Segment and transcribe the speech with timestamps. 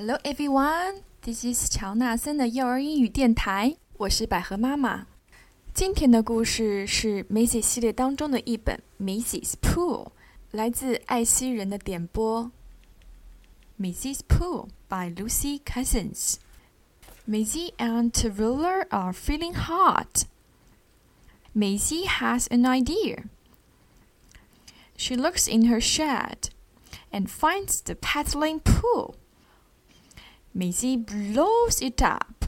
[0.00, 5.06] Hello everyone, this is 乔纳森的幼儿英语电台，我是百合妈妈。
[5.74, 10.06] 今天的故事是《梅姐》系列当中的一本《梅姐 's Pool》，
[10.52, 12.50] 来自爱西人的点播。
[13.78, 16.36] Maisie's Pool by Lucy Cousins.
[17.28, 20.24] Maisie and Tallulah are feeling hot.
[21.52, 23.24] Maisie has an idea.
[24.96, 26.48] She looks in her shed
[27.12, 29.16] and finds the paddling pool.
[30.60, 32.44] Maisie blows it up.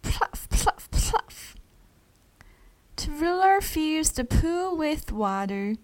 [0.00, 1.56] Pluff, pluff, pluff.
[2.96, 5.74] Twiller fills the pool with water.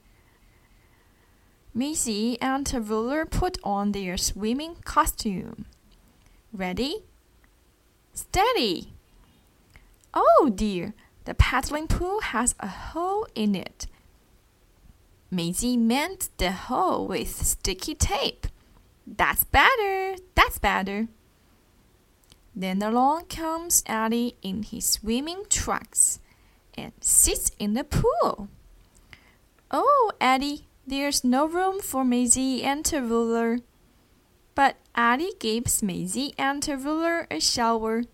[1.75, 5.67] Maisie and Twiller put on their swimming costume.
[6.51, 7.05] Ready?
[8.15, 8.95] Steady!
[10.15, 10.95] Oh dear,
[11.27, 13.87] the paddling pool has a hole in it.
[15.31, 18.47] Maisie mends the hole with sticky tape.
[19.07, 20.17] That's better.
[20.35, 21.09] That's better.
[22.55, 26.21] Then along comes Eddie in his swimming trunks
[26.77, 28.49] and sits in the pool.
[29.71, 33.61] Oh, Eddie, there's no room for Maisie and Terwiller.
[34.55, 38.05] But Eddie gives Maisie and Terwiller a shower.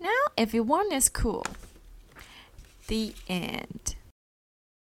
[0.00, 1.46] Now everyone is cool.
[2.88, 3.94] The end.